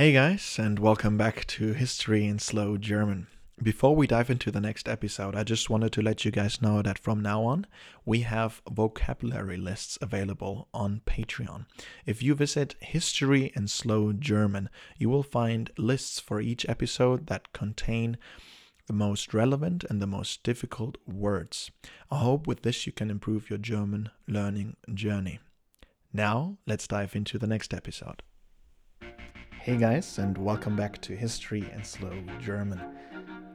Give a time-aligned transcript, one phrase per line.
[0.00, 3.26] Hey guys, and welcome back to History in Slow German.
[3.62, 6.80] Before we dive into the next episode, I just wanted to let you guys know
[6.80, 7.66] that from now on,
[8.06, 11.66] we have vocabulary lists available on Patreon.
[12.06, 17.52] If you visit History in Slow German, you will find lists for each episode that
[17.52, 18.16] contain
[18.86, 21.70] the most relevant and the most difficult words.
[22.10, 25.40] I hope with this you can improve your German learning journey.
[26.10, 28.22] Now, let's dive into the next episode.
[29.62, 32.80] Hey guys, and welcome back to History and Slow German.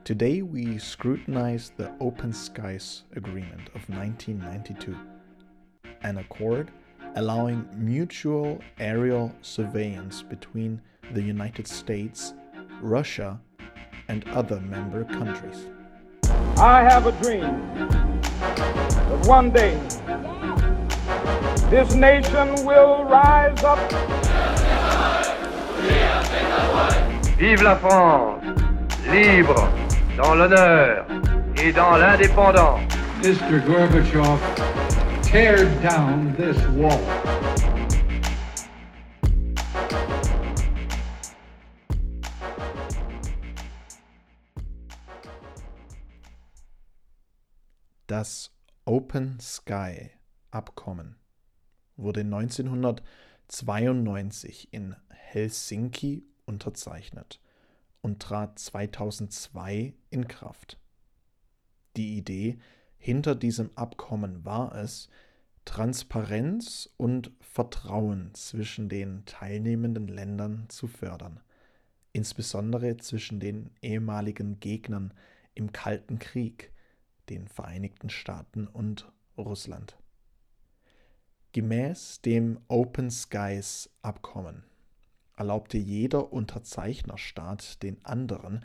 [0.03, 4.95] Today we scrutinize the Open Skies Agreement of 1992,
[6.03, 6.69] an accord
[7.15, 10.79] allowing mutual aerial surveillance between
[11.13, 12.35] the United States,
[12.81, 13.41] Russia,
[14.07, 15.65] and other member countries.
[16.57, 17.41] I have a dream
[18.21, 19.73] that one day
[21.71, 24.24] this nation will rise up.
[27.47, 28.41] Vive la France,
[29.11, 29.69] libre,
[30.17, 31.05] dans l'honneur
[31.61, 32.81] et dans l'indépendance.
[33.21, 33.59] Mr.
[33.67, 34.39] Gorbachev,
[35.21, 36.99] tear down this wall.
[48.07, 48.49] Das
[48.87, 50.09] Open Sky
[50.49, 51.15] Abkommen
[51.95, 57.39] wurde 1992 in Helsinki unterzeichnet
[58.01, 60.77] und trat 2002 in Kraft.
[61.97, 62.57] Die Idee
[62.97, 65.09] hinter diesem Abkommen war es,
[65.65, 71.39] Transparenz und Vertrauen zwischen den teilnehmenden Ländern zu fördern,
[72.13, 75.13] insbesondere zwischen den ehemaligen Gegnern
[75.55, 76.71] im Kalten Krieg,
[77.29, 79.97] den Vereinigten Staaten und Russland.
[81.53, 84.63] Gemäß dem Open Skies Abkommen
[85.35, 88.63] erlaubte jeder Unterzeichnerstaat den anderen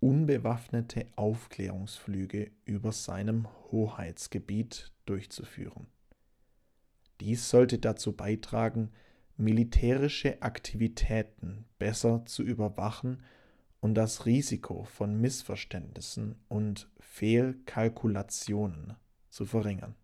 [0.00, 5.86] unbewaffnete Aufklärungsflüge über seinem Hoheitsgebiet durchzuführen.
[7.20, 8.90] Dies sollte dazu beitragen,
[9.36, 13.22] militärische Aktivitäten besser zu überwachen
[13.80, 18.94] und das Risiko von Missverständnissen und Fehlkalkulationen
[19.30, 19.94] zu verringern.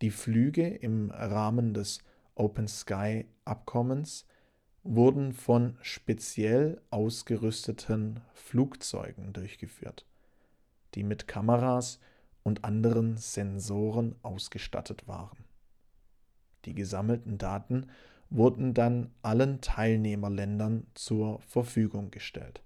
[0.00, 2.00] Die Flüge im Rahmen des
[2.34, 4.26] Open Sky Abkommens
[4.84, 10.04] wurden von speziell ausgerüsteten Flugzeugen durchgeführt,
[10.94, 12.00] die mit Kameras
[12.42, 15.44] und anderen Sensoren ausgestattet waren.
[16.64, 17.86] Die gesammelten Daten
[18.30, 22.62] wurden dann allen Teilnehmerländern zur Verfügung gestellt.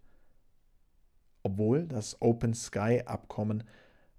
[1.43, 3.65] Obwohl das Open Sky Abkommen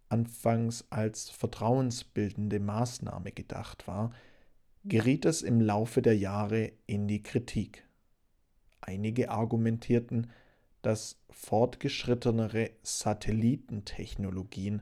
[0.10, 4.12] anfangs als vertrauensbildende Maßnahme gedacht war,
[4.86, 7.87] geriet es im Laufe der Jahre in die Kritik.
[8.88, 10.32] Einige argumentierten,
[10.82, 14.82] dass fortgeschrittenere Satellitentechnologien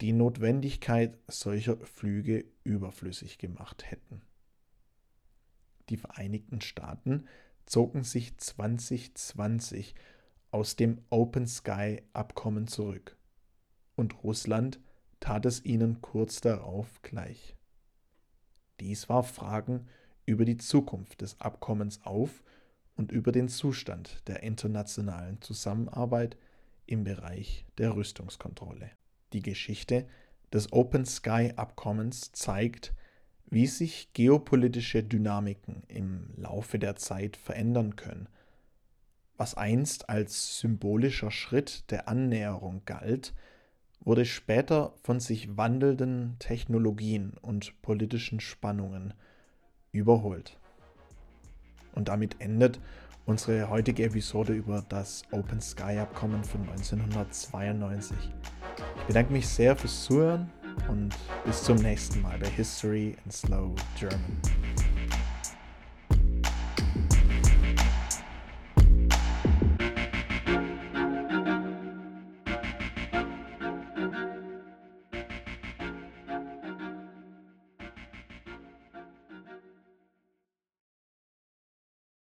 [0.00, 4.22] die Notwendigkeit solcher Flüge überflüssig gemacht hätten.
[5.88, 7.26] Die Vereinigten Staaten
[7.66, 9.96] zogen sich 2020
[10.52, 13.16] aus dem Open Sky Abkommen zurück
[13.96, 14.78] und Russland
[15.18, 17.56] tat es ihnen kurz darauf gleich.
[18.78, 19.88] Dies warf Fragen
[20.24, 22.44] über die Zukunft des Abkommens auf
[22.96, 26.36] und über den Zustand der internationalen Zusammenarbeit
[26.86, 28.90] im Bereich der Rüstungskontrolle.
[29.32, 30.06] Die Geschichte
[30.52, 32.94] des Open Sky Abkommens zeigt,
[33.50, 38.28] wie sich geopolitische Dynamiken im Laufe der Zeit verändern können.
[39.36, 43.34] Was einst als symbolischer Schritt der Annäherung galt,
[44.00, 49.14] wurde später von sich wandelnden Technologien und politischen Spannungen
[49.92, 50.58] überholt.
[51.94, 52.80] Und damit endet
[53.26, 58.16] unsere heutige Episode über das Open Sky Abkommen von 1992.
[58.98, 60.50] Ich bedanke mich sehr fürs Zuhören
[60.88, 64.40] und bis zum nächsten Mal bei History in Slow German.